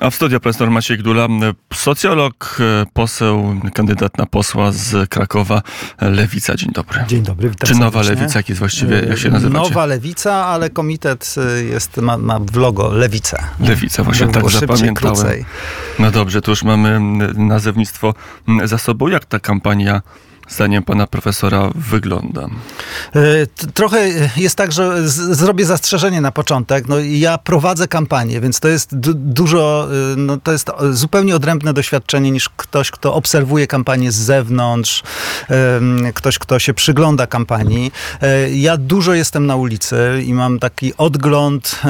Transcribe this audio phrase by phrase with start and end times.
[0.00, 1.28] A w studio profesor Maciej Gdula,
[1.74, 2.58] socjolog,
[2.92, 5.62] poseł, kandydat na posła z Krakowa,
[6.00, 6.54] Lewica.
[6.54, 7.04] Dzień dobry.
[7.08, 8.22] Dzień dobry, witam Czy nowa serdecznie.
[8.22, 9.68] Lewica, jak jest właściwie, jak się nazywacie?
[9.68, 13.44] Nowa Lewica, ale komitet y, jest, ma, ma w logo Lewica.
[13.60, 15.16] Lewica, właśnie tak szybciej, zapamiętałem.
[15.16, 15.44] krócej.
[15.98, 17.00] No dobrze, to już mamy
[17.34, 18.14] nazewnictwo
[18.64, 19.08] za sobą.
[19.08, 20.02] Jak ta kampania,
[20.48, 22.46] zdaniem pana profesora, wygląda?
[23.12, 26.88] T- Trochę jest tak, że zrobię zastrzeżenie na początek.
[26.88, 31.72] No, ja prowadzę kampanię, więc to jest du, dużo, y, no, to jest zupełnie odrębne
[31.72, 35.02] doświadczenie niż ktoś, kto obserwuje kampanię z zewnątrz,
[36.14, 37.92] ktoś, kto się przygląda kampanii.
[38.22, 41.80] Y, Ja dużo jestem na ulicy i mam taki odgląd,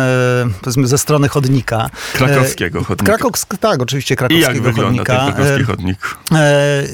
[0.60, 1.90] powiedzmy, ze strony chodnika.
[2.12, 3.12] Krakowskiego chodnika.
[3.12, 5.32] Krakowsk, tak, oczywiście I jak krakowskiego wygląda ten chodnika.
[5.36, 5.98] krakowski Y, chodnik?
[6.32, 6.84] E, e,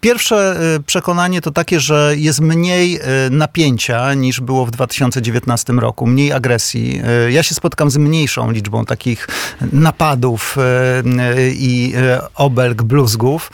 [0.00, 6.06] Pierwsze e, przekonanie to takie, że jest mniej e, napięcia niż było w 2019 roku,
[6.06, 7.00] mniej agresji.
[7.26, 9.28] E, Ja się spotkam z mniejszą liczbą takich
[9.72, 11.94] napadów e, i
[12.34, 13.50] obelg, bluzgów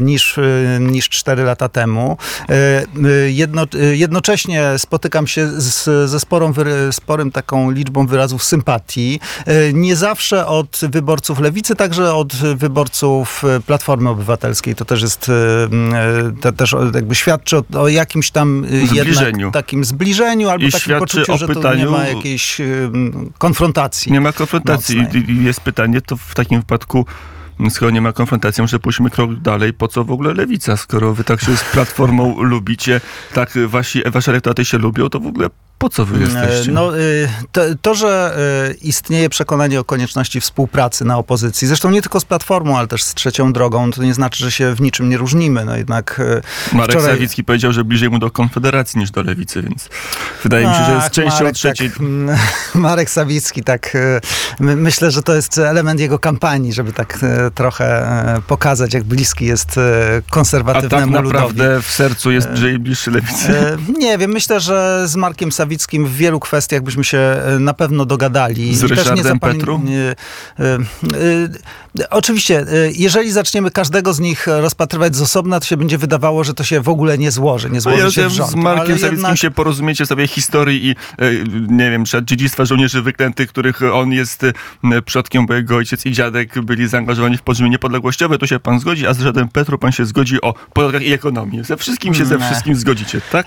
[0.00, 0.38] niż,
[0.80, 2.16] niż 4 lata temu.
[3.26, 6.52] Jedno, jednocześnie spotykam się z, ze sporą,
[6.90, 9.20] sporym taką liczbą wyrazów sympatii.
[9.72, 14.74] Nie zawsze od wyborców lewicy, także od wyborców Platformy Obywatelskiej.
[14.74, 15.30] To też jest,
[16.60, 19.50] też jakby świadczy o, o jakimś tam e, Zbliżeniu.
[19.50, 22.60] takim zbliżeniu albo I takim poczuciu, że tu nie ma jakiejś
[23.38, 24.12] konfrontacji.
[24.12, 25.06] Nie ma konfrontacji.
[25.28, 27.06] I Jest pytanie, to w takim wypadku,
[27.70, 29.72] skoro nie ma konfrontacji, może pójdźmy krok dalej.
[29.72, 30.76] Po co w ogóle lewica?
[30.76, 33.00] Skoro wy tak się z platformą lubicie,
[33.34, 35.48] tak wasi, wasze elektoraty się lubią, to w ogóle
[35.80, 36.70] po co wy jesteście?
[36.70, 38.36] E, No, y, to, to, że
[38.70, 43.02] y, istnieje przekonanie o konieczności współpracy na opozycji, zresztą nie tylko z Platformą, ale też
[43.02, 45.64] z Trzecią Drogą, to nie znaczy, że się w niczym nie różnimy.
[45.64, 46.20] No jednak
[46.72, 49.88] y, Marek wczoraj- Sawicki powiedział, że bliżej mu do Konfederacji niż do Lewicy, więc
[50.42, 51.90] wydaje mi się, że jest częścią Marek, trzeciej.
[51.90, 51.98] Tak,
[52.74, 53.96] Marek Sawicki, tak.
[54.60, 57.18] my- Myślę, że to jest element jego kampanii, żeby tak
[57.54, 58.06] trochę
[58.46, 61.34] pokazać, jak bliski jest y, A tak konserwatywnemu ludowi.
[61.34, 63.76] naprawdę w sercu jest bliżej bliższy Lewicy.
[63.98, 65.69] Nie wiem, myślę, że z Markiem Sawickim
[66.04, 68.76] w wielu kwestiach byśmy się e, na pewno dogadali.
[68.76, 69.80] Z Ryszardem zapali- Petru?
[70.58, 70.78] e, e,
[72.10, 76.64] Oczywiście, jeżeli zaczniemy każdego z nich rozpatrywać z osobna, to się będzie wydawało, że to
[76.64, 78.50] się w ogóle nie złoży, nie złoży ja się w rząd.
[78.50, 80.94] z Markiem ale Sawickim jednak- się porozumiecie sobie historii i
[81.68, 84.46] nie wiem, dziedzictwa żołnierzy wyklętych, których on jest
[85.04, 89.06] przodkiem, bo jego ojciec i dziadek byli zaangażowani w podziemie niepodległościowe, to się pan zgodzi,
[89.06, 91.64] a z Ryszardem Petru pan się zgodzi o podatkach i ekonomii.
[91.64, 93.46] Ze wszystkim się ze wszystkim zgodzicie, tak?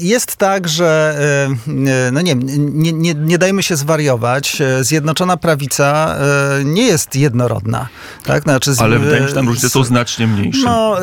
[0.00, 1.48] Jest tak, że e,
[2.08, 4.60] e, no nie, nie, nie, nie dajmy się zwariować.
[4.60, 6.16] E, Zjednoczona prawica
[6.64, 7.88] nie jest jednorodna.
[8.24, 8.42] Tak?
[8.42, 10.60] Znaczy, z- Ale wydaje mi się, że tam różnice z- są znacznie mniejsze.
[10.64, 10.96] No,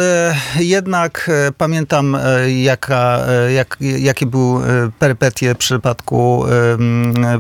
[0.60, 2.18] jednak pamiętam,
[2.58, 3.20] jaka,
[3.56, 4.64] jak, jakie były
[5.00, 6.46] perypetie w przypadku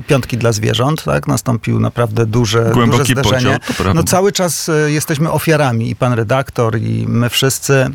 [0.07, 1.03] piątki dla zwierząt.
[1.03, 1.27] Tak?
[1.27, 3.93] Nastąpił naprawdę duże, Głęboki duże podział, prawda.
[3.93, 7.89] No, cały czas jesteśmy ofiarami, i pan redaktor, i my wszyscy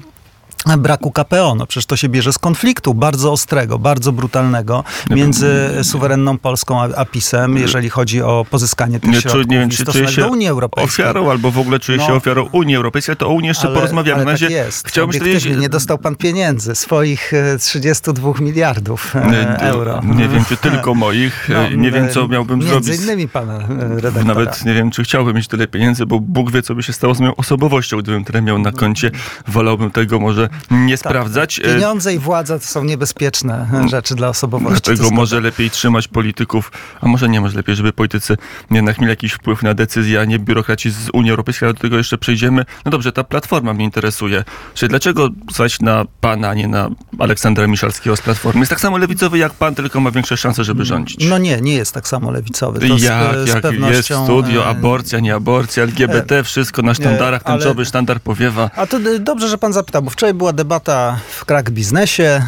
[0.78, 1.55] braku KPO.
[1.55, 6.89] No przecież to się bierze z konfliktu bardzo ostrego, bardzo brutalnego między suwerenną Polską a,
[6.97, 10.28] a PiSem, jeżeli chodzi o pozyskanie tych Nie, środków nie wiem, czy czuje się do
[10.28, 11.05] Unii Europejskiej.
[11.05, 12.15] ofiarą, albo w ogóle czuje się No.
[12.15, 14.17] ofiarą Unii Europejskiej, ale to o Unii jeszcze porozmawiamy.
[14.17, 14.89] Ale Na razie tak jest.
[14.89, 20.00] chciałbym się dowiedzieć- nie dostał pan pieniędzy, swoich e, 32 miliardów e, Nie, euro.
[20.17, 21.49] Nie wiem, czy tylko moich.
[21.49, 23.03] No, nie wiem, co e, miałbym między zrobić.
[23.03, 24.25] innymi pana e, redaktora.
[24.25, 27.15] Nawet nie wiem, czy chciałbym mieć tyle pieniędzy, bo Bóg wie, co by się stało
[27.15, 29.11] z moją osobowością, gdybym tyle miał na koncie.
[29.49, 31.58] Wolałbym tego może nie sprawdzać.
[31.58, 34.82] E, Pieniądze i władza to są niebezpieczne e, rzeczy dla osobowości.
[34.84, 38.36] Dlatego może lepiej trzymać polityków, a może nie, może lepiej, żeby politycy
[38.70, 41.96] jednak mieli jakiś wpływ na decyzje, a nie biurokraci z Unii Europejskiej, ale do tego
[41.96, 42.64] jeszcze przejdziemy.
[42.84, 44.44] No dobrze, ta platforma mnie interesuje.
[44.74, 48.60] Czyli dlaczego zwać na pana, a nie na Aleksandra Miszalskiego z Platformy?
[48.60, 51.28] Jest tak samo lewicowy jak pan, tylko ma większe szanse, żeby rządzić.
[51.28, 52.88] No nie, nie jest tak samo lewicowy.
[52.88, 56.94] To z, jak, z jak pewnością, jest studio, e, aborcja, nie aborcja, LGBT, wszystko na
[56.94, 58.70] sztandarach, ale- tęczowy sztandar powiewa.
[58.76, 62.22] A to dobrze, że pan zapytał, bo wczoraj była debata w Krak Biznesie.
[62.25, 62.42] E,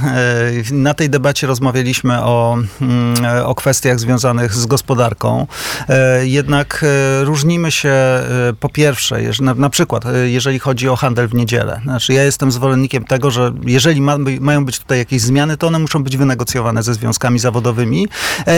[0.72, 5.46] Na tej debacie rozmawialiśmy o, mm, o kwestiach związanych z gospodarką.
[5.88, 6.84] E, Jednak
[7.20, 7.94] e, różnimy się
[8.60, 11.80] po pierwsze, na, na przykład, jeżeli chodzi o handel w niedzielę.
[11.82, 15.78] Znaczy, ja jestem zwolennikiem tego, że jeżeli ma, mają być tutaj jakieś zmiany, to one
[15.78, 18.08] muszą być wynegocjowane ze związkami zawodowymi,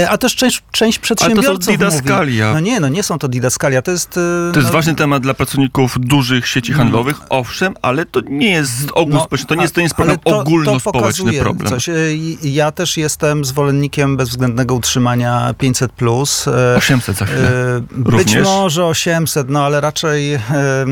[0.08, 2.48] a też część, część przedsiębiorców didaskalia.
[2.48, 4.10] Mówi, no nie, no nie są to didaskalia, to jest...
[4.10, 8.90] To jest no, ważny temat dla pracowników dużych sieci handlowych, owszem, ale to nie jest
[8.92, 9.46] ogół No, społeczny.
[9.46, 11.68] To nie jest, to nie jest problem to, ogólnospołeczny to pokazuje problem.
[11.70, 11.88] Coś.
[11.88, 15.88] Y, Ja też jestem zwolennikiem bezwzględnego utrzymania 500+.
[15.88, 16.48] Plus.
[16.76, 17.48] 800 za chwilę.
[17.48, 18.44] E, Być Również?
[18.44, 20.40] może 800, no ale raczej, e,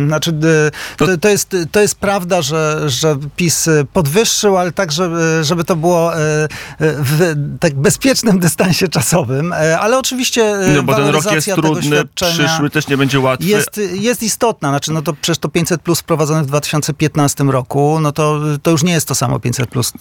[0.06, 5.38] znaczy e, to, to, jest, to jest prawda, że, że PiS podwyższył, ale tak, żeby,
[5.42, 6.48] żeby to było e,
[6.80, 12.02] w tak bezpiecznym dystansie czasowym, E, ale oczywiście e, No bo ten rok jest trudny,
[12.14, 13.46] przyszły też nie będzie łatwy.
[13.46, 18.12] jest, jest istotna, znaczy no to przecież to 500 plus wprowadzone w 2015 roku, no
[18.14, 19.92] to, to już nie jest to samo 500 plus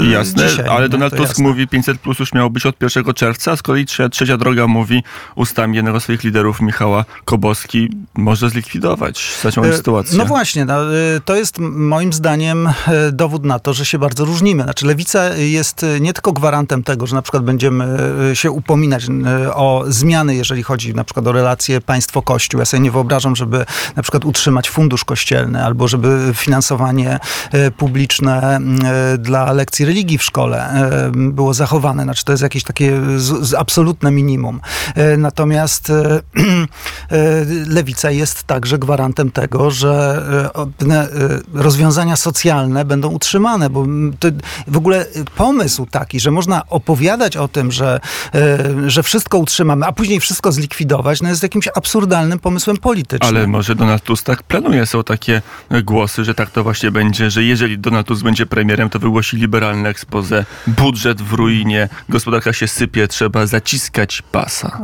[0.00, 0.66] e, Jasne, dzisiaj.
[0.68, 0.88] ale?
[0.88, 1.44] Donald Tusk jasne.
[1.44, 4.66] mówi 500 plus już miało być od 1 czerwca, a z kolei trzecia, trzecia droga
[4.66, 5.02] mówi
[5.34, 10.18] ustami jednego z swoich liderów, Michała Koboski, może zlikwidować, zaciągnąć E, sytuację.
[10.18, 12.72] No właśnie, no, e, to jest moim zdaniem e,
[13.12, 14.62] dowód na to, że się bardzo różnimy.
[14.62, 17.98] Znaczy lewica jest nie tylko gwarantem tego, że na przykład będziemy
[18.34, 19.06] się upominać
[19.54, 22.60] o zmiany, jeżeli chodzi na przykład o relacje państwo-kościół.
[22.60, 23.64] Ja sobie nie wyobrażam, żeby
[23.96, 27.18] na przykład utrzymać fundusz kościelny albo żeby finansowanie
[27.76, 32.02] publiczne m, e, dla lekcji religii w szkole e, było zachowane.
[32.02, 34.60] Znaczy to jest jakieś takie z, z absolutne minimum.
[34.94, 40.22] E, Natomiast e, e, lewica jest także gwarantem tego, że
[40.82, 41.08] e, e,
[41.54, 43.86] rozwiązania socjalne będą utrzymane, bo
[44.66, 45.06] w ogóle
[45.36, 48.00] pomysł taki, że można opowiadać o tym, że,
[48.34, 53.36] e, że wszystko utrzymamy, a później wszystko zlikwidować, no jest jakimś absurdalnym pomysłem politycznym.
[53.36, 54.86] Ale może Donald Tusk tak planuje.
[54.86, 58.90] Są takie e, głosy, że tak to właśnie będzie, że jeżeli Donald Tusk będzie premierem,
[58.90, 64.80] to wygłosi liberalne expose, budżet w ruinie, gospodarka się sypie, trzeba zaciskać pasa.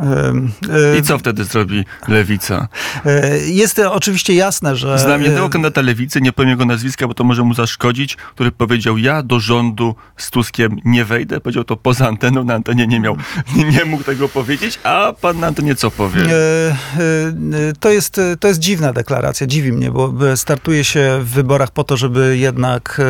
[0.99, 2.69] I co wtedy zrobi lewica?
[3.07, 4.99] e, Jest oczywiście jasne, że...
[4.99, 8.99] Znam jednego kandydata lewicy, nie powiem jego nazwiska, bo to może mu zaszkodzić, który powiedział,
[8.99, 11.41] ja do rządu z Tuskiem nie wejdę.
[11.41, 13.17] Powiedział to poza anteną, na antenie nie miał,
[13.57, 16.23] nie, nie mógł tego powiedzieć, a pan na antenie co powie?
[16.23, 21.71] E, e, To jest, to jest dziwna deklaracja, dziwi mnie, bo startuje się w wyborach
[21.71, 22.54] po to, żeby jednak
[22.99, 23.05] e,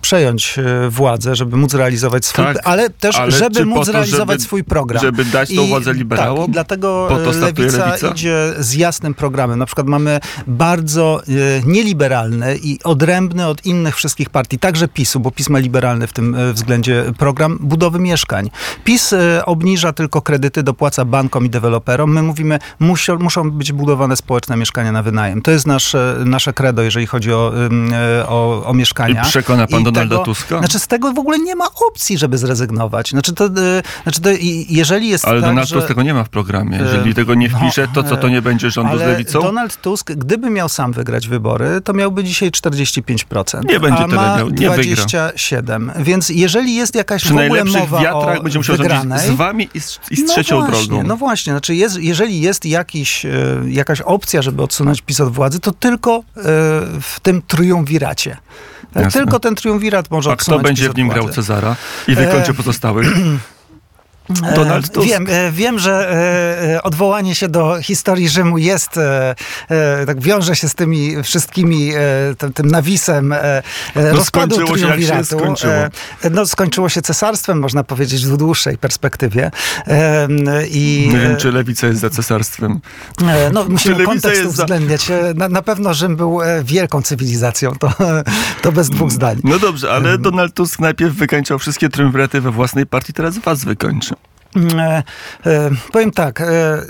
[0.00, 4.28] przejąć e, władzę, żeby móc realizować swój, Tak, ale też, ale żeby móc to, realizować
[4.38, 5.02] żeby- swój program.
[5.02, 6.50] żeby dać tą władzę Tak, liberałom?
[6.50, 8.08] i dlatego e, lewica, lewica?
[8.10, 9.58] idzie z jasnym programem.
[9.58, 11.22] Na przykład mamy bardzo
[11.66, 16.36] nieliberalny i odrębny od innych wszystkich partii, także PiSu, bo PiS ma liberalny w tym
[16.52, 18.50] względzie program budowy mieszkań.
[18.84, 19.14] PiS
[19.44, 22.12] obniża tylko kredyty, dopłaca bankom i deweloperom.
[22.12, 25.42] My mówimy, muszą, muszą być budowane społeczne mieszkania na wynajem.
[25.42, 27.52] To jest nasze, nasze credo, jeżeli chodzi o,
[28.28, 28.89] o, o mieszkania.
[29.08, 30.58] I przekona pan I Donalda tego- Tuska?
[30.58, 33.10] Znaczy z tego w ogóle nie ma opcji, żeby zrezygnować.
[33.10, 34.30] Znaczy to, e, znaczy to
[34.68, 35.74] jeżeli jest Ale tak, Donald że...
[35.74, 36.78] Tusk tego nie ma w programie.
[36.78, 39.42] Jeżeli tego nie no, wpisze, to co, to nie będzie rządu z Ale lewicą?
[39.42, 43.64] Donald Tusk, gdyby miał sam wygrać wybory, to miałby dzisiaj 45%.
[43.64, 44.74] Nie będzie tyle miał, nie wygra.
[44.74, 45.92] 27.
[45.98, 49.68] Więc jeżeli jest jakaś Przy w ogóle mowa wiatrach o będzie musiał wygranej, z wami
[49.74, 51.02] i z, i z trzecią no właśnie, drogą.
[51.02, 53.30] No właśnie, znaczy jest, jeżeli jest jakiś, e,
[53.68, 56.22] jakaś opcja, żeby odsunąć PiS od władzy, to tylko
[57.00, 58.36] w tym triumviracie.
[58.94, 59.20] Jasne.
[59.20, 61.28] tylko ten triumvirat może A kto będzie w nim grał.
[61.28, 61.76] Cezara
[62.08, 63.08] i wykończy E, pozostałych?
[64.44, 65.08] E, Donald Tusk.
[65.08, 66.12] Wiem, e, wiem, że
[66.76, 68.90] e, odwołanie się do historii Rzymu jest,
[70.06, 71.92] tak wiąże się z tymi wszystkimi,
[72.38, 73.62] tym, tym nawisem e,
[73.94, 75.38] rozpadu skończyło się, jak się triumviratu.
[75.38, 75.72] skończyło.
[76.30, 79.50] No, skończyło się cesarstwem, można powiedzieć, w dłuższej perspektywie.
[80.70, 82.80] I, Nie wiem, czy lewica jest za cesarstwem.
[83.52, 85.10] No, musimy kontekst za- uwzględniać.
[85.10, 87.92] E, Na, na pewno Rzym był wielką cywilizacją, to,
[88.62, 89.40] to bez dwóch zdań.
[89.44, 94.14] No dobrze, ale Donald Tusk najpierw wykańczał wszystkie triumviraty we własnej partii, teraz was wykończy.
[94.56, 95.02] E,
[95.46, 96.84] e, powiem tak, e, e,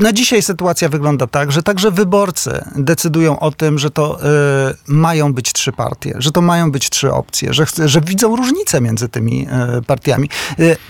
[0.00, 5.32] na dzisiaj sytuacja wygląda tak, że także wyborcy decydują o tym, że to e, mają
[5.34, 9.46] być trzy partie, że to mają być trzy opcje, że, że widzą różnicę między tymi
[9.50, 10.28] e, partiami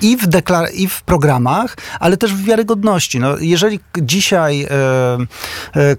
[0.03, 3.21] i w, deklar- i w programach, ale też w wiarygodności.
[3.21, 4.67] No, jeżeli dzisiaj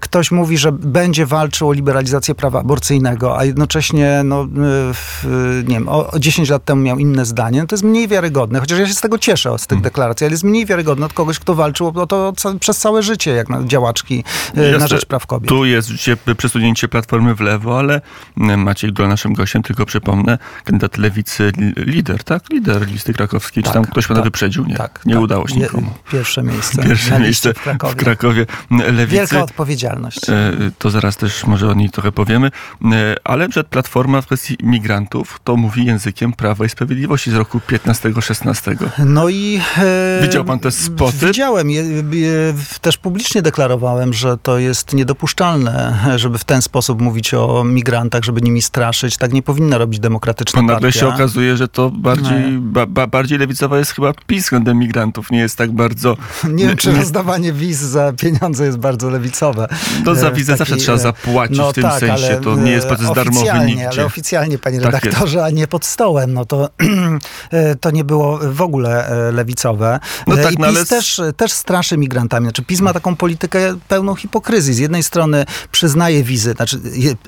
[0.00, 4.46] ktoś mówi, że będzie walczył o liberalizację prawa aborcyjnego, a jednocześnie no,
[4.94, 5.24] w,
[5.68, 8.60] nie wiem, o, o 10 lat temu miał inne zdanie, no to jest mniej wiarygodne.
[8.60, 11.38] Chociaż ja się z tego cieszę, z tych deklaracji, ale jest mniej wiarygodne od kogoś,
[11.38, 15.48] kto walczył o to przez całe życie, jak na działaczki e, na rzecz praw kobiet.
[15.48, 15.90] Tu jest
[16.36, 18.00] przesunięcie Platformy w lewo, ale
[18.38, 22.50] mm, Maciek Dula naszym gościem, tylko przypomnę, kandydat lewicy, li- lider, tak?
[22.50, 23.62] Lider listy krakowskiej.
[23.62, 24.64] Czy Tak, tam ktoś pana tak, wyprzedził?
[24.66, 25.22] Nie, Tak, nie tak.
[25.22, 25.90] udało się nikomu.
[26.12, 27.92] Pierwsze miejsce Pierwsze miejsce w Krakowie.
[27.92, 29.06] w Krakowie lewicy.
[29.06, 30.28] Wielka odpowiedzialność.
[30.28, 32.50] E, To zaraz też może o niej trochę powiemy.
[32.92, 37.60] E, Ale przed Platforma w kwestii migrantów to mówi językiem Prawa i Sprawiedliwości z roku
[37.68, 38.76] 15-16.
[39.04, 41.26] No i I, e, Widział pan te spoty?
[41.26, 41.70] Widziałem.
[41.70, 41.82] Je,
[42.12, 48.24] je, też publicznie deklarowałem, że to jest niedopuszczalne, żeby w ten sposób mówić o migrantach,
[48.24, 49.16] żeby nimi straszyć.
[49.16, 53.38] Tak nie powinna robić demokratyczna Bo nagle się okazuje, że to bardziej, ba, ba, bardziej
[53.38, 55.30] lewicowa jest chyba PiS względem migrantów.
[55.30, 56.16] Nie jest tak bardzo...
[56.50, 59.68] Nie wiem, czy rozdawanie wiz za pieniądze jest bardzo lewicowe.
[60.04, 62.40] No za E, wizę zawsze trzeba e, zapłacić no w tym tak, sensie.
[62.42, 63.88] To nie jest proces darmowy nigdzie.
[63.88, 66.34] Ale oficjalnie, panie Tak redaktorze, a nie pod stołem.
[66.34, 66.68] No to,
[67.80, 70.00] to nie było w ogóle lewicowe.
[70.26, 72.44] No E, tak, I no PiS ale- też, też straszy migrantami.
[72.46, 74.74] Znaczy PiS ma taką politykę pełną hipokryzji.
[74.74, 76.80] Z jednej strony przyznaje wizy, znaczy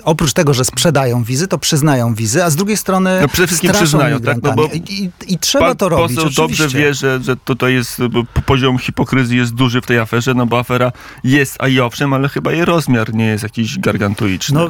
[0.05, 3.73] oprócz tego, że sprzedają wizy, to przyznają wizy, a z drugiej strony No przede wszystkim
[3.73, 4.39] przyznają, tak?
[4.43, 6.79] No bo I, i, trzeba Pan to robić, poseł dobrze oczywiście.
[6.79, 7.99] wie, że, że tutaj jest
[8.47, 10.93] poziom hipokryzji jest duży w tej aferze, no bo afera
[11.25, 14.55] jest, a i owszem, ale chyba jej rozmiar nie jest jakiś gargantuiczny.
[14.55, 14.67] No,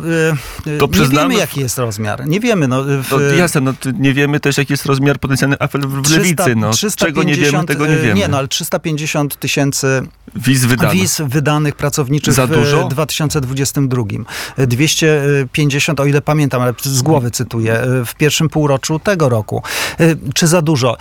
[0.75, 2.26] e, To nie wiemy, jaki jest rozmiar.
[2.26, 2.69] Nie wiemy.
[2.69, 6.57] No, w, No, jasne, no nie wiemy też, jaki jest rozmiar potencjalnych afer w lewicy.
[6.57, 6.71] No.
[6.97, 8.14] Czego nie wiemy, tego nie e, wiemy.
[8.14, 10.02] Nie, no ale 350 tysięcy
[10.37, 10.92] Wiz wydano.
[10.92, 12.88] wiz wydanych pracowniczych Za w dużo?
[12.88, 14.02] 2022.
[14.59, 19.62] 250, o ile pamiętam, ale z głowy cytuję, e, w pierwszym półroczu tego roku.
[20.00, 20.04] E,
[20.35, 20.97] Czy za dużo?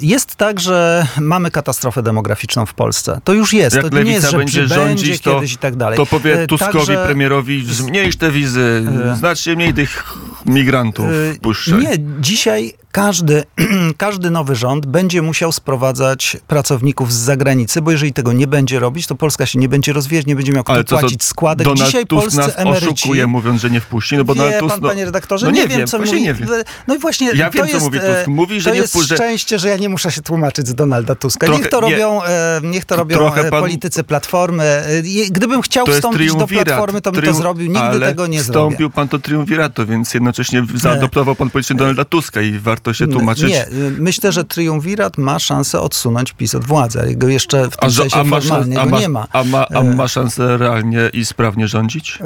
[0.00, 3.20] Jest tak, że mamy katastrofę demograficzną w Polsce.
[3.24, 3.76] To już jest.
[3.76, 5.96] Jak to nie jest, że będzie rządzić, to, kiedyś i tak dalej.
[5.96, 8.84] to powie Tuskowi, także- premierowi, zmniejsz te wizy,
[9.18, 10.04] znacznie mniej tych
[10.46, 11.78] migrantów Y, wpuszczaj.
[11.80, 13.44] Nie, dzisiaj każdy,
[13.96, 19.06] każdy nowy rząd będzie musiał sprowadzać pracowników z zagranicy, bo jeżeli tego nie będzie robić,
[19.06, 21.64] to Polska się nie będzie rozwijać, nie będzie miał kto Ale co, to płacić składek.
[21.66, 22.94] Donald dzisiaj Tusk polscy nas emeryci...
[22.94, 24.16] oszukuje, mówiąc, że nie wpuści.
[24.16, 26.22] No bo Wie Donald Tusk, pan, no, panie redaktorze, no nie, nie wiem, co mówi.
[26.22, 26.48] nie wiem.
[26.86, 28.26] No i właśnie Ja to wiem, co jest, mówi e, Tusk.
[28.28, 31.46] Mówi, że to nie jest szczęście, że ja nie muszę się tłumaczyć z Donalda Tuska.
[31.46, 31.90] Trochę- niech to nie.
[31.90, 34.64] robią, e, niech to robią e, pan- politycy Platformy.
[34.64, 36.46] E, Gdybym chciał wstąpić do.
[36.46, 37.66] Platformy, to bym to zrobił.
[37.66, 38.60] Nigdy ale tego nie zrobię.
[38.60, 43.48] wstąpił pan do triumviratu, więc jednocześnie zaadoptował pan politycznie Donalda Tuska i warto się tłumaczyć.
[43.48, 43.66] Nie,
[43.98, 47.04] myślę, że triumvirat ma szansę odsunąć PiS od władzy.
[47.08, 49.26] Jego jeszcze w tym sensie ma, szans- formalnie a, ma, nie ma.
[49.32, 52.18] a, ma, a E, ma szansę realnie i sprawnie rządzić?
[52.20, 52.24] e,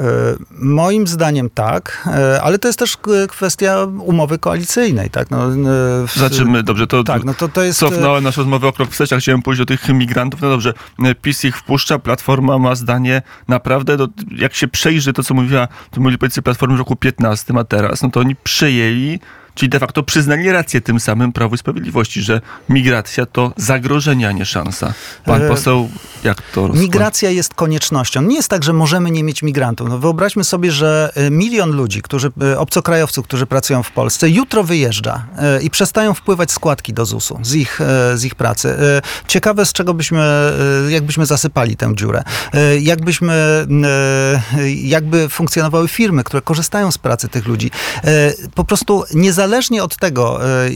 [0.51, 2.97] Moim zdaniem tak, e, ale to jest też
[3.29, 5.09] kwestia umowy koalicyjnej.
[5.09, 5.31] Tak?
[5.31, 7.79] No, w- Zaczymy, dobrze, to Tak, no to, to jest...
[7.79, 10.41] cofnąłem naszą rozmowę o krok wstecz, a chciałem pójść do tych migrantów.
[10.41, 10.73] No dobrze,
[11.21, 14.07] PiS ich wpuszcza, Platforma ma zdanie naprawdę, do,
[14.37, 18.01] jak się przejrzy to, co mówiła, to mówili politycy Platformy w roku 15, a teraz,
[18.01, 19.19] no to oni przejęli,
[19.57, 24.31] czyli de facto przyznali rację tym samym Prawu i Sprawiedliwości, że migracja to zagrożenie, a
[24.31, 24.93] nie szansa.
[25.25, 25.89] Pan E, poseł,
[26.23, 26.81] jak to rozkłada?
[26.81, 28.21] Migracja jest koniecznością.
[28.21, 29.89] Nie jest tak, że możemy nie mieć migrantów.
[29.89, 34.63] No wyobraźmy sobie, że e, milion ludzi, którzy, e, obcokrajowców, którzy pracują w Polsce, jutro
[34.63, 35.25] wyjeżdża
[35.61, 37.79] i przestają wpływać składki do ZUS-u z ich,
[38.15, 38.75] z ich pracy.
[39.27, 40.53] Ciekawe, z czego byśmy,
[40.89, 42.23] jakbyśmy zasypali tę dziurę.
[42.79, 43.65] Jakbyśmy,
[44.75, 47.71] jakby funkcjonowały firmy, które korzystają z pracy tych ludzi.
[48.55, 49.46] Po prostu niezależnie
[49.81, 50.73] od tego, e,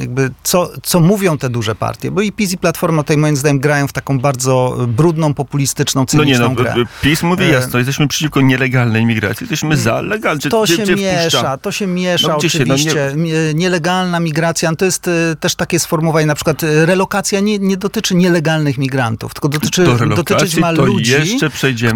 [0.00, 3.60] jakby co, co mówią te duże partie, bo i PiS i Platforma tutaj moim zdaniem
[3.60, 6.74] grają w taką bardzo brudną, populistyczną, No nie, cyniczną no, grę.
[7.02, 10.40] PiS mówi E, jasno, jesteśmy przeciwko nielegalnej migracji, jesteśmy za legalną.
[10.50, 13.12] To gdzie, się gdzie miesza, to się miesza No się, no oczywiście.
[13.16, 17.58] Nie- Nielegalna migracja, no to jest e, też takie sformułowanie, na przykład e, relokacja nie,
[17.58, 21.38] nie dotyczy nielegalnych migrantów, tylko dotyczy, Do dotyczyć ma ludzi,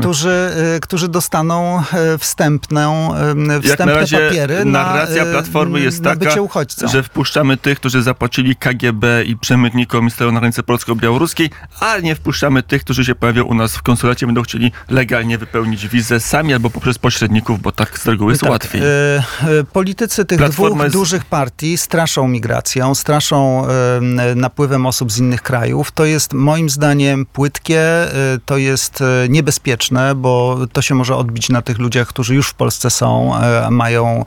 [0.00, 5.32] którzy, e, którzy dostaną e, wstępną, e, Jak na wstępne razie papiery narracja na, e,
[5.32, 6.88] Platformy jest na taka, bycie uchodźcą.
[6.88, 12.14] że wpuszczamy tych, którzy zapłacili KGB i przemytnikom i stoją na granicy polsko-białoruskiej, a nie
[12.14, 16.52] wpuszczamy tych, którzy się pojawią u nas w konsulacie, będą chcieli legalnie wypełnić wizę sami
[16.52, 18.82] albo poprzez pośredników, bo tak z reguły jest Tak, łatwiej.
[18.82, 25.18] e, Politycy tych Platforma dwóch jest- dużych partii straszą migracją, straszą e, napływem osób z
[25.18, 25.92] innych krajów.
[25.92, 31.62] To jest moim zdaniem płytkie, e, to jest niebezpieczne, bo to się może odbić na
[31.62, 33.32] tych ludziach, którzy już w Polsce są,
[33.70, 34.24] mają,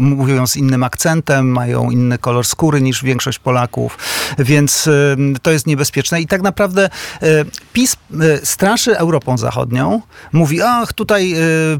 [0.00, 1.07] mówią z innym akcentem,
[1.42, 3.98] mają inny kolor skóry niż większość Polaków,
[4.38, 6.84] więc e, to jest niebezpieczne i tak naprawdę
[7.22, 11.34] e, PiS e, straszy Europą Zachodnią, mówi, ach, tutaj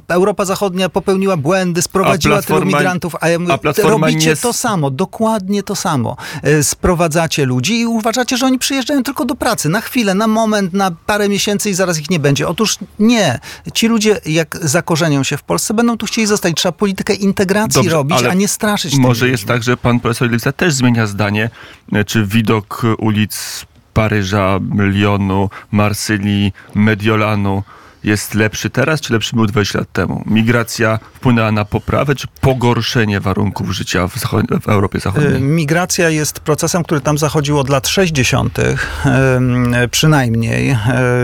[0.08, 3.54] Europa Zachodnia popełniła błędy, sprowadziła tylu migrantów, a ja mówię,
[3.84, 6.16] a robicie nie- to samo, dokładnie to samo.
[6.62, 10.90] Sprowadzacie ludzi i uważacie, że oni przyjeżdżają tylko do pracy, na chwilę, na moment, na
[10.90, 12.48] parę miesięcy i zaraz ich nie będzie.
[12.48, 13.38] Otóż nie.
[13.74, 16.54] Ci ludzie, jak zakorzenią się w Polsce, będą tu chcieli zostać.
[16.56, 20.28] Trzeba politykę integracji Dobrze, robić, a nie straszyć tymi Może jest tak, że pan profesor
[20.28, 21.50] Lewica też zmienia zdanie,
[21.92, 27.62] e, czy widok ulic Paryża, Lyonu, Marsylii, Mediolanu
[28.04, 30.22] jest lepszy teraz, czy lepszy był 20 lat temu?
[30.26, 35.40] Migracja wpłynęła na poprawę, czy pogorszenie warunków życia w, zachod- w Europie Y, Zachodniej?
[35.42, 38.58] Migracja jest procesem, który tam zachodził od lat 60.
[39.04, 40.78] em, przynajmniej, e,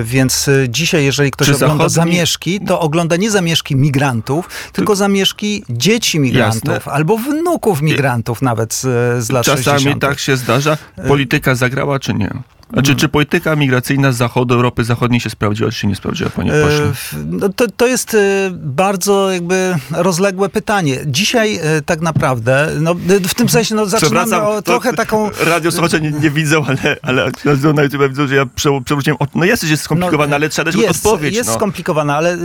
[0.04, 4.96] więc y, dzisiaj, jeżeli ktoś Czy ogląda zachodni- zamieszki, to ogląda nie zamieszki migrantów, tylko
[4.96, 6.92] zamieszki dzieci migrantów Jasne.
[6.92, 8.80] albo wnuków migrantów nawet z,
[9.24, 10.00] z lat Czasami 60.
[10.02, 10.78] tak się zdarza.
[11.08, 12.30] Polityka zagrała, czy nie?
[12.72, 16.52] Znaczy, czy polityka migracyjna z zachodu Europy Zachodniej się sprawdziła, czy się nie sprawdziła, panie
[16.52, 16.92] E, pośle?
[17.26, 18.18] No to, to jest e,
[18.52, 20.98] bardzo jakby rozległe pytanie.
[21.06, 22.94] Dzisiaj e, tak naprawdę, no,
[23.28, 25.30] w tym sensie no, zaczynamy o to trochę taką...
[25.40, 27.30] Radio słuchacze nie, nie widzą, ale, ale
[27.74, 29.18] na YouTube widzą, że ja prze- przewróciłem.
[29.34, 31.34] No jest, jest skomplikowane, ale trzeba dać jest, odpowiedź.
[31.34, 31.54] Jest no.
[31.54, 32.36] skomplikowana, ale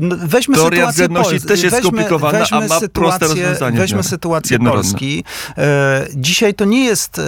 [0.00, 1.48] no, weźmy Teoria sytuację względności Polski.
[1.48, 4.58] też jest weźmy, skomplikowana, a weźmy ma proste sytuację, rozwiązanie w Weźmy sytuację.
[4.58, 5.24] Polski.
[6.14, 7.20] Dzisiaj to nie jest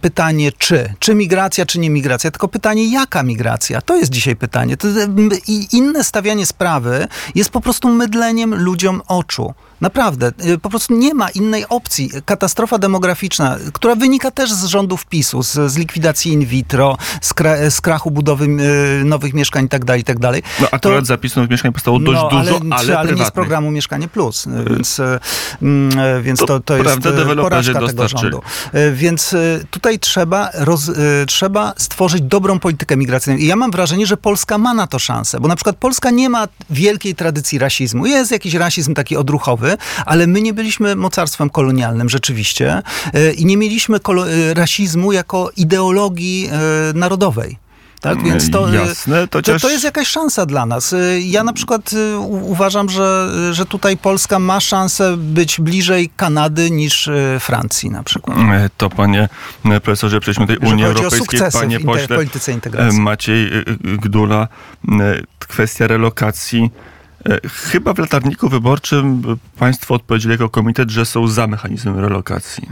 [0.00, 0.94] pytanie czy.
[0.98, 3.80] Czy migracja, czy nie migracja, tylko pytanie jaka migracja.
[3.80, 4.76] To jest dzisiaj pytanie.
[4.76, 9.54] To, m, I inne stawianie sprawy jest po prostu mydleniem ludziom oczu.
[9.82, 12.10] Naprawdę, y, po prostu nie ma innej opcji.
[12.24, 17.70] Katastrofa demograficzna, która wynika też z rządów PiSu, z, z likwidacji in vitro, z, kra,
[17.70, 20.32] z krachu budowy y, nowych mieszkań itd., itd.
[20.60, 24.08] No akurat zapisów mieszkań powstało dość No, dużo, ale, ale, ale, nie z programu Mieszkanie
[24.08, 25.18] Plus, y, więc, y,
[25.62, 26.98] mm, y, więc To to, to jest
[27.40, 28.42] porażka tego rządu.
[28.92, 29.34] Więc
[29.70, 30.90] tutaj trzeba, roz,
[31.26, 33.38] trzeba stworzyć dobrą politykę migracyjną.
[33.38, 36.28] I ja mam wrażenie, że Polska ma na to szansę, bo na przykład Polska nie
[36.28, 38.06] ma wielkiej tradycji rasizmu.
[38.06, 39.71] Jest jakiś rasizm taki odruchowy,
[40.06, 42.82] ale my nie byliśmy mocarstwem kolonialnym rzeczywiście
[43.14, 46.48] y, i nie mieliśmy y, rasizmu jako ideologii
[46.90, 47.62] y, narodowej.
[48.00, 50.94] Tak, więc to, Jasne, to to, jest jakaś szansa dla nas.
[51.20, 51.90] Ja na przykład
[52.28, 57.10] uważam, że, że tutaj Polska ma szansę być bliżej Kanady niż
[57.40, 58.38] Francji na przykład.
[58.38, 59.28] E, To panie
[59.64, 61.40] e, profesorze, przejdźmy do tej Unii Europejskiej.
[61.52, 63.00] Panie pośle, polityce e, integracji.
[63.00, 64.48] Maciej e, e, Gdula,
[64.88, 66.70] e, kwestia relokacji.
[67.26, 69.22] E, Chyba w latarniku wyborczym
[69.58, 72.68] państwo odpowiedzieli jako komitet, że są za mechanizmem relokacji.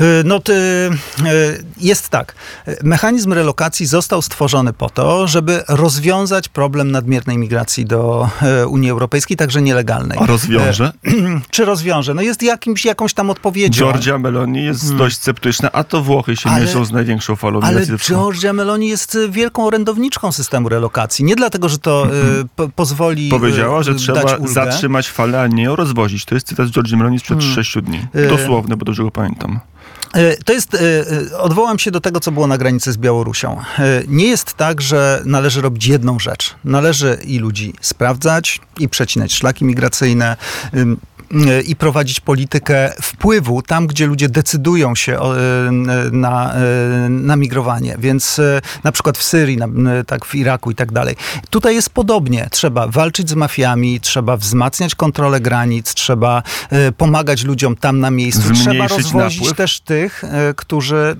[0.00, 2.34] Y, No, y, jest tak.
[2.82, 8.28] Mechanizm relokacji został stworzony po to, żeby rozwiązać problem nadmiernej migracji do
[8.62, 10.18] y, Unii Europejskiej, także nielegalnej.
[10.20, 10.92] A rozwiąże?
[11.50, 12.14] Czy rozwiąże?
[12.14, 13.84] No jest jakimś, jakąś tam odpowiedzią.
[13.86, 16.56] Giorgia Meloni jest dość sceptyczna, a to Włochy się Hmm.
[16.62, 18.20] Ale- mierzą z największą falą Ale migracji wschodu.
[18.20, 21.24] Giorgia Meloni jest wielką orędowniczką systemu relokacji.
[21.24, 23.40] Nie dlatego, że to y, po, pozwoli Mhm.
[23.42, 24.52] Powiedziała, że trzeba ulgę.
[24.52, 26.24] zatrzymać falę, a nie rozwozić.
[26.24, 27.54] To jest cytat z Georgi Meloni sprzed Hmm.
[27.54, 28.06] sześciu dni.
[28.28, 29.23] Dosłowny, bo dobrze go pamiętam.
[30.16, 30.78] Y, To jest, y,
[31.32, 33.60] y, odwołam się do tego, co było na granicy z Białorusią.
[34.08, 36.54] Nie jest tak, że należy robić jedną rzecz.
[36.64, 40.36] Należy i ludzi sprawdzać, i przecinać szlaki migracyjne,
[41.66, 45.20] i prowadzić politykę wpływu tam, gdzie ludzie decydują się y,
[46.12, 46.54] na,
[47.06, 47.96] y, na migrowanie.
[47.98, 49.68] Więc y, na przykład w Syrii, na,
[50.06, 51.16] tak w Iraku i tak dalej.
[51.50, 52.48] Tutaj jest podobnie.
[52.50, 56.42] Trzeba walczyć z mafiami, trzeba wzmacniać kontrolę granic, trzeba
[56.96, 58.54] pomagać ludziom tam na miejscu.
[58.54, 59.56] Trzeba rozwozić napływ?
[59.56, 61.16] też tych, e, którzy.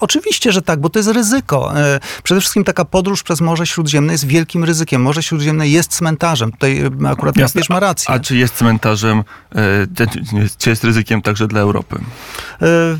[0.00, 1.80] Oczywiście, że tak, bo to jest ryzyko.
[1.80, 5.02] E, Przede wszystkim taka podróż przez Morze Śródziemne jest wielkim ryzykiem.
[5.02, 6.52] Morze Śródziemne jest cmentarzem.
[6.52, 7.62] Tutaj e, akurat Jasne.
[7.70, 8.14] ma rację.
[8.14, 9.49] A czy jest cmentarzem, e,
[10.58, 11.98] czy jest ryzykiem także dla Europy?
[12.62, 12.96] E, e,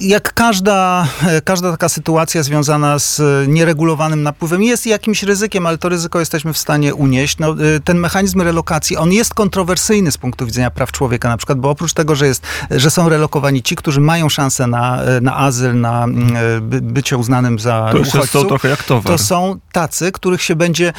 [0.00, 5.78] Jak każda, e, każda taka sytuacja związana z e, nieregulowanym napływem jest jakimś ryzykiem, ale
[5.78, 7.38] to ryzyko jesteśmy w stanie unieść.
[7.38, 11.58] No, e, ten mechanizm relokacji, on jest kontrowersyjny z punktu widzenia praw człowieka na przykład,
[11.58, 15.36] bo oprócz tego, że, jest, że są relokowani ci, którzy mają szansę na, e, na
[15.36, 19.12] azyl, na mm, e, by, bycie uznanym za To uchodźców, to trochę jak towar.
[19.12, 20.92] to są tacy, których się będzie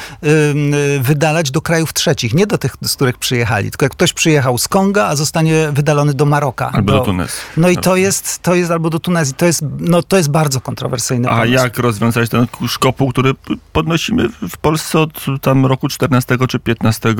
[1.00, 3.70] wydalać do krajów trzecich, nie do tych, z których przyjechali.
[3.70, 6.70] Tylko jak ktoś przyjechał z Konga, a zostanie wydalony do Maroka.
[6.72, 7.36] Albo do, do Tunesu.
[7.56, 9.34] No i to jest, to jest albo do Tunezji.
[9.34, 11.52] To jest, no, to jest bardzo kontrowersyjny A pomysł.
[11.52, 13.32] jak rozwiązać ten szkopuł, który
[13.72, 17.14] podnosimy w Polsce od tam roku 14 czy 15,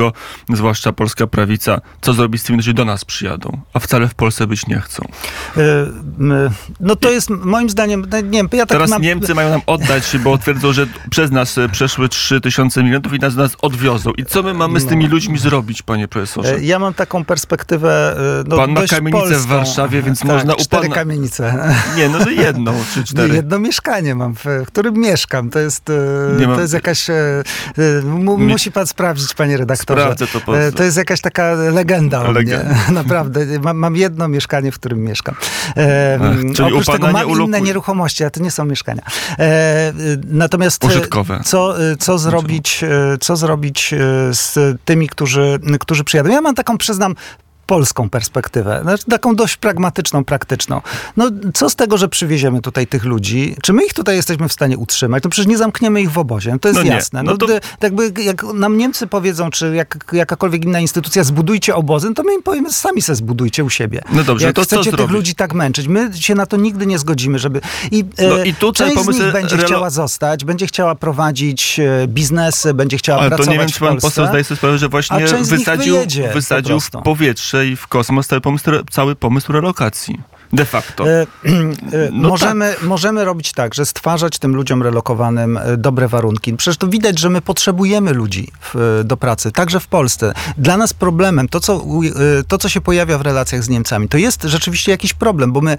[0.49, 1.81] zwłaszcza polska prawica?
[2.01, 5.05] Co zrobić z tymi, którzy do nas przyjadą, a wcale w Polsce być nie chcą?
[5.57, 5.61] Y,
[6.81, 9.03] No to jest moim zdaniem, no, nie wiem, ja tak Teraz mam...
[9.03, 13.19] Niemcy mają nam oddać, bo twierdzą, że przez nas e, przeszły 3 tysiące migrantów i
[13.19, 14.11] nas, nas odwiozą.
[14.11, 16.57] I co my mamy z tymi ludźmi zrobić, panie profesorze?
[16.57, 19.49] Y, Ja mam taką perspektywę y, no, Pan ma kamienicę w polską.
[19.49, 21.75] Warszawie, więc tak, można u cztery pana- kamienice.
[21.97, 23.35] Nie, no to jedną czy Nie, cztery.
[23.35, 25.51] jedno mieszkanie mam, w, w którym mieszkam.
[25.51, 25.85] To jest,
[26.41, 27.11] Nie mam- to jest jakaś...
[27.11, 27.15] e,
[28.05, 30.01] mu, Musi pan sprawdzić, panie redaktorze.
[30.03, 32.65] Sprawdzę to po E, To jest jakaś taka legenda o Legenda.
[32.65, 32.77] mnie.
[33.01, 33.41] Naprawdę.
[33.63, 35.35] Mam, mam jedno mieszkanie, w którym mieszkam.
[35.77, 38.51] E, Ach, czyli oprócz u pana tego nie mam inne ulokuje- nieruchomości, a to nie
[38.51, 39.03] są mieszkania.
[39.39, 39.93] E,
[40.27, 41.41] natomiast Użytkowe.
[41.45, 42.85] co, co, zrobić,
[43.21, 43.95] co zrobić
[44.33, 46.31] z tymi, którzy, którzy przyjadą?
[46.31, 47.15] Ja mam taką, przyznam,
[47.69, 50.81] polską perspektywę, znaczy taką dość pragmatyczną, praktyczną.
[51.17, 53.57] No co z tego, że przywieziemy tutaj tych ludzi?
[53.63, 55.25] Czy my ich tutaj jesteśmy w stanie utrzymać?
[55.25, 57.23] No przecież nie zamkniemy ich w obozie, no to jest No jasne.
[57.23, 61.75] No No, to- gdy- jakby jak nam Niemcy powiedzą, czy jak, jakakolwiek inna instytucja, zbudujcie
[61.75, 64.03] obozy, no to my im powiemy, sami se zbudujcie u siebie.
[64.13, 65.15] No dobrze, jak to chcecie tych zrobić?
[65.15, 67.61] ludzi tak męczyć, my się na to nigdy nie zgodzimy, żeby...
[67.91, 71.81] I, e, No i tutaj część z nich będzie relo- chciała zostać, będzie chciała prowadzić
[71.81, 74.79] e, biznesy, będzie chciała Ale to pracować nie wiem, czy pan poseł zdaje sobie sprawę,
[74.79, 77.03] że właśnie wysadził, wyjedzie wysadził w prostu.
[77.59, 80.21] Powietrze i w kosmos cały pomysł, cały pomysł relokacji.
[80.53, 81.09] De facto.
[81.09, 86.55] E, e, No możemy, możemy robić tak, że stwarzać tym ludziom relokowanym e, dobre warunki.
[86.55, 90.33] Przecież to widać, że my potrzebujemy ludzi w, do pracy, także w Polsce.
[90.59, 94.19] Dla nas problemem, to co, e, to co się pojawia w relacjach z Niemcami, to
[94.19, 95.77] jest rzeczywiście jakiś problem, bo my e,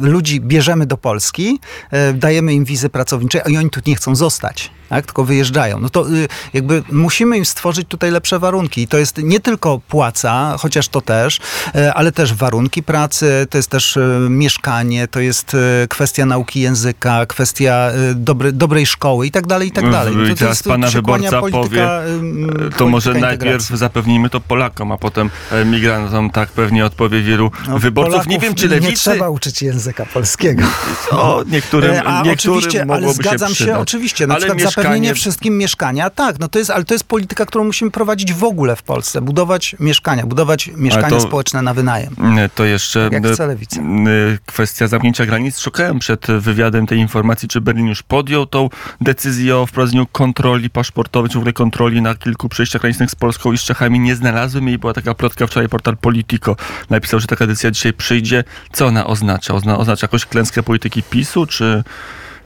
[0.00, 1.60] ludzi bierzemy do Polski,
[1.90, 5.06] e, dajemy im wizy pracownicze, a oni tu nie chcą zostać, tak?
[5.06, 5.80] tylko wyjeżdżają.
[5.80, 6.10] No to e,
[6.52, 8.82] jakby musimy im stworzyć tutaj lepsze warunki.
[8.82, 11.38] I to jest nie tylko płaca, chociaż to też,
[11.74, 14.00] e, ale też warunki pracy, to jest też e,
[14.30, 19.72] mieszkanie, to jest e, kwestia nauki języka, kwestia dobry, dobrej szkoły i tak dalej, i
[19.72, 20.14] tak dalej.
[20.14, 24.40] I To- to teraz jest pana wyborca polityka, powie, ym, To może najpierw zapewnijmy to
[24.40, 25.30] Polakom, a potem
[25.66, 28.14] migrantom, tak pewnie odpowie wielu No, wyborców.
[28.14, 28.96] nie Polaków wiem, czy Nie lewicy...
[29.10, 30.64] trzeba uczyć języka polskiego.
[31.10, 34.26] O, niektórym, A niektórym oczywiście, ale zgadzam się, się, oczywiście.
[34.26, 34.58] Na ale przykład.
[34.82, 38.44] Zapewnienie wszystkim mieszkania, tak, no to jest, ale to jest polityka, którą musimy prowadzić w
[38.44, 39.20] ogóle w Polsce.
[39.20, 42.14] Budować mieszkania, budować mieszkania to- społeczne na wynajem.
[42.18, 43.80] Mm, To jeszcze Tak lewica.
[43.80, 45.58] mm, kwestia zamknięcia granic.
[45.58, 48.68] Szukałem przed wywiadem tej informacji, czy Berlin już podjął tą
[49.00, 53.52] decyzję o wprowadzeniu kontroli paszportowej, czy w ogóle kontroli na kilku przejściach granicznych z Polską
[53.52, 54.00] i z Czechami.
[54.00, 54.78] Nie znalazłem jej.
[54.78, 56.56] Była taka plotka wczoraj, portal Politico
[56.90, 58.44] napisał, że taka decyzja dzisiaj przyjdzie.
[58.72, 59.54] Co ona oznacza?
[59.54, 61.84] Ona oznacza jakąś klęskę polityki PiSu, czy,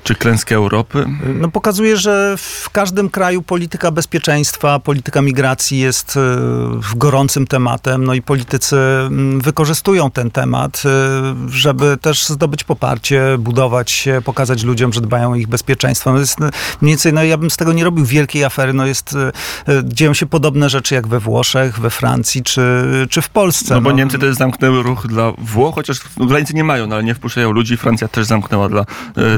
[0.07, 1.07] czy klęskę Europy?
[1.35, 6.21] No pokazuje, że w każdym kraju polityka bezpieczeństwa, polityka migracji jest e,
[6.97, 13.91] gorącym tematem, no i politycy mm, wykorzystują ten temat, e, żeby też zdobyć poparcie, budować
[13.91, 16.13] się, pokazać ludziom, że dbają o ich bezpieczeństwo.
[16.13, 18.87] No jest e, mniej więcej, no ja bym z tego nie robił wielkiej afery, no
[18.87, 19.17] jest,
[19.69, 22.63] e, dzieją się podobne rzeczy jak we Włoszech, we Francji czy,
[23.11, 23.75] czy w Polsce.
[23.75, 27.05] No bo Niemcy też zamknęły ruch dla Włoch, chociaż no, granicy nie mają, no, ale
[27.05, 27.77] nie wpuszczają ludzi.
[27.77, 28.85] Francja też zamknęła dla,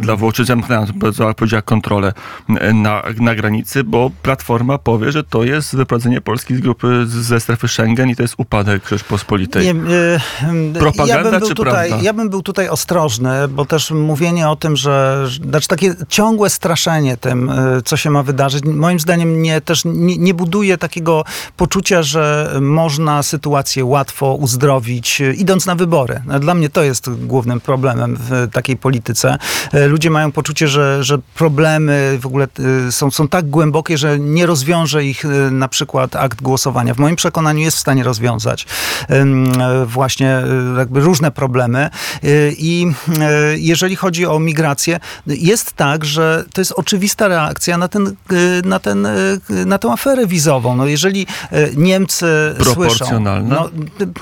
[0.00, 2.12] dla Włoch, czy zamknęła, powiedziała- kontrolę
[2.48, 7.40] e, na, na granicy, bo Platforma powie, że to jest wyprowadzenie Polski z grupy ze
[7.40, 9.64] strefy Schengen i to jest upadek Rzeczpospolitej.
[9.64, 12.04] Nie, em, Propaganda ja czy tutaj, prawda?
[12.04, 17.16] Ja bym był tutaj ostrożny, bo też mówienie o tym, że, znaczy takie ciągłe straszenie
[17.16, 21.24] tym, e, co się ma wydarzyć, moim zdaniem nie, też nie, nie buduje takiego
[21.56, 26.20] poczucia, że można sytuację łatwo uzdrowić, idąc na wybory.
[26.40, 29.38] Dla mnie to jest głównym problemem w takiej polityce.
[29.72, 32.48] Ludzie mają poczucie, że, że problemy w ogóle
[32.88, 36.94] e, są, są tak głębokie, że nie rozwiąże ich e, na przykład akt głosowania.
[36.94, 38.66] W moim przekonaniu jest w stanie rozwiązać
[39.86, 40.44] właśnie e,
[40.78, 41.90] jakby różne problemy.
[42.58, 42.86] I
[43.56, 48.16] jeżeli chodzi o migrację, jest tak, że to jest oczywista reakcja na, ten,
[48.64, 49.08] na, ten,
[49.66, 50.76] na tę aferę wizową.
[50.76, 51.26] No jeżeli
[51.76, 52.26] Niemcy
[52.72, 53.20] słyszą...
[53.42, 53.70] No,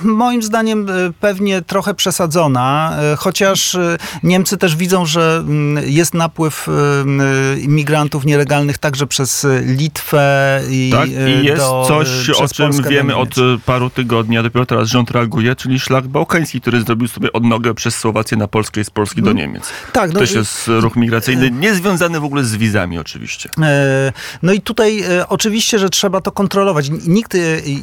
[0.02, 0.86] moim zdaniem
[1.20, 3.76] pewnie trochę przesadzona, chociaż
[4.22, 7.20] Niemcy też widzą, że mm, jest napływ e, m,
[7.60, 12.48] imigrantów nielegalnych także przez e, Litwę i, Tak, e, i jest do, coś, e, o
[12.48, 16.60] czym Polskę wiemy od e, paru tygodni, a dopiero teraz rząd reaguje, czyli szlak bałkański,
[16.60, 19.68] który zrobił sobie odnogę przez Słowację na Polskę i z Polski do Niemiec.
[19.92, 23.50] Tak, no Też jest ruch migracyjny, niezwiązany w ogóle z wizami oczywiście.
[23.62, 26.90] E, No i tutaj e, oczywiście, że trzeba to kontrolować.
[27.06, 27.38] Nikt, e,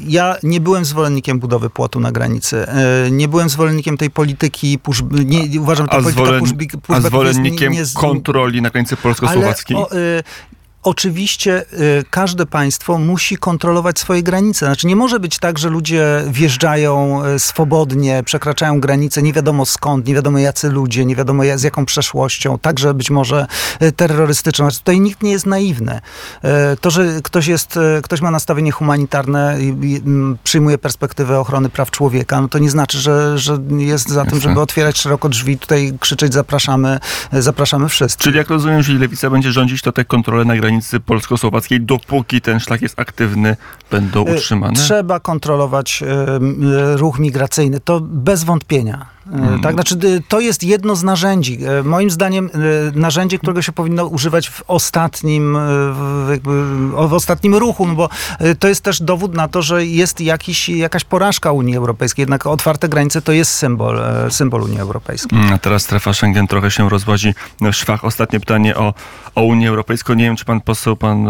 [0.08, 2.68] ja nie byłem zwolennikiem budowy płotu na granicy.
[2.68, 6.76] E, Nie byłem zwolennikiem tej polityki, push, nie, uważam, że ta A, polityka zwolen, pushback-
[6.76, 9.78] a pushbacków jest zwolennikiem nie, nie kontroli na granicy polsko-słowackiej?
[9.78, 10.24] o, y,
[10.84, 14.66] Oczywiście y, każde państwo musi kontrolować swoje granice.
[14.66, 20.08] Znaczy nie może być tak, że ludzie wjeżdżają y, swobodnie, przekraczają granice nie wiadomo skąd,
[20.08, 23.48] nie wiadomo jacy ludzie, nie wiadomo z jaką przeszłością, także być może
[23.82, 24.66] y, terrorystyczną.
[24.66, 26.02] Znaczy, tutaj nikt nie jest naiwny.
[26.46, 31.40] Y, To, że ktoś, jest, y, ktoś ma nastawienie humanitarne i, i mm, przyjmuje perspektywę
[31.40, 35.30] ochrony praw człowieka, no to nie znaczy, że, że jest za tym, żeby otwierać szeroko
[35.30, 37.00] drzwi, tutaj krzyczeć zapraszamy,
[37.32, 38.24] zapraszamy wszystkich.
[38.24, 40.73] Czyli jak rozumiem, jeżeli lewica będzie rządzić, to te kontrole na granicy
[41.06, 43.58] polsko-słowackiej, dopóki ten szlak jest aktywny,
[43.92, 44.76] będą Y, utrzymane?
[44.76, 49.13] Trzeba kontrolować y, ruch migracyjny, to bez wątpienia.
[49.32, 51.60] E, Tak, znaczy y, to jest jedno z narzędzi.
[51.66, 55.58] E, Moim zdaniem e, narzędzie, którego się powinno używać w ostatnim,
[57.08, 58.10] w, ostatnim ruchu, no bo
[58.60, 62.24] to jest też dowód na to, że jest jakiś, jakaś porażka Unii Europejskiej.
[62.24, 65.40] Jednak otwarte granice to jest symbol, symbol Unii Europejskiej.
[65.40, 68.06] Mm, A teraz strefa Schengen trochę się rozwadzi w szwach.
[68.06, 68.94] Ostatnie pytanie o,
[69.36, 70.14] o Unię Europejską.
[70.14, 71.28] Nie wiem, czy pan poseł, pan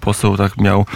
[0.00, 0.86] poseł tak miał,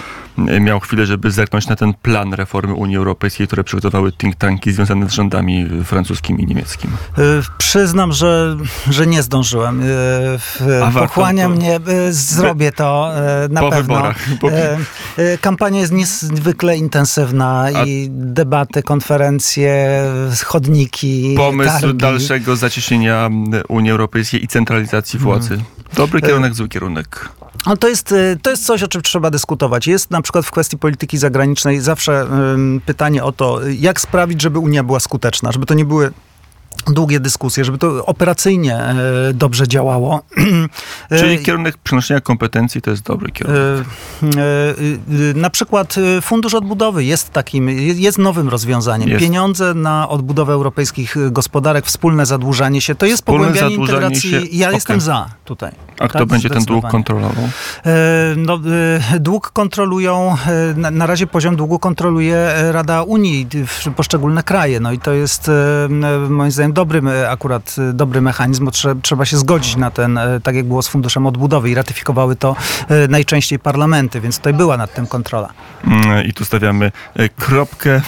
[0.61, 5.09] miał chwilę, żeby zerknąć na ten plan reformy Unii Europejskiej, które przygotowały think tanki związane
[5.09, 6.91] z rządami francuskim i niemieckim.
[7.19, 7.23] E,
[7.59, 8.57] Przyznam, że,
[8.91, 9.83] że nie zdążyłem.
[10.71, 13.11] E, A Pochłania to- mnie, e, zrobię to
[13.51, 13.95] na Po pewno.
[13.95, 14.17] wyborach.
[14.41, 14.49] Po-
[15.41, 20.03] Kampania jest niezwykle intensywna A- i debaty, konferencje,
[20.45, 21.95] chodniki, Pomysł targi.
[21.99, 23.31] dalszego zacieśnienia
[23.69, 25.59] Unii Europejskiej i centralizacji władzy.
[25.97, 27.29] Dobry kierunek, zły kierunek.
[27.67, 29.87] No to, jest, to jest coś, o czym trzeba dyskutować.
[29.87, 32.21] Jest na przykład w kwestii polityki zagranicznej zawsze
[32.55, 36.11] ym, pytanie o to, y, jak sprawić, żeby Unia była skuteczna, żeby to nie były
[36.87, 38.81] długie dyskusje, żeby to operacyjnie
[39.31, 40.21] y, dobrze działało.
[41.19, 43.61] Czyli Y, kierunek przenoszenia kompetencji to jest dobry kierunek.
[44.23, 44.99] Y, y,
[45.31, 49.09] y, Na przykład y, Fundusz Odbudowy jest takim, jest nowym rozwiązaniem.
[49.09, 49.21] Jest.
[49.21, 54.31] Pieniądze na odbudowę europejskich gospodarek, wspólne zadłużanie się, to jest Wspólne pogłębianie integracji.
[54.31, 54.75] się, Ja okej.
[54.77, 55.73] jestem za tutaj.
[55.99, 57.49] A kto Tak, będzie ten dług kontrolował?
[57.87, 57.91] E,
[58.37, 58.61] No,
[59.15, 60.37] e, dług kontrolują,
[60.77, 63.47] e, na, razie poziom długu kontroluje Rada Unii,
[63.97, 64.81] poszczególne kraje.
[64.81, 65.51] No i to jest
[66.29, 70.65] moim zdaniem dobry, akurat dobry mechanizm, bo trze, trzeba się zgodzić na ten, tak jak
[70.67, 72.57] było z Funduszem Odbudowy i ratyfikowały to
[73.09, 75.49] najczęściej parlamenty, więc tutaj była nad tym kontrola.
[75.85, 76.93] Mm, I tu stawiamy
[77.37, 78.01] kropkę.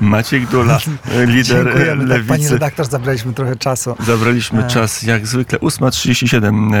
[0.00, 0.78] Maciek Dula,
[1.26, 2.52] lider Dziękujemy, tak, pani lewicy.
[2.52, 3.96] redaktor, zabraliśmy trochę czasu.
[4.06, 4.68] Zabraliśmy E.
[4.68, 6.74] czas jak zwykle 8.37.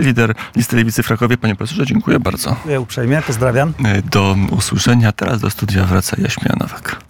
[0.00, 1.36] Lider listy lewicy w Krakowie.
[1.38, 2.56] Panie profesorze, dziękuję bardzo.
[2.68, 3.72] Ja uprzejmie, pozdrawiam.
[3.84, 5.12] E, Do usłyszenia.
[5.12, 7.09] Teraz do studia wraca Jaśmia Nowak.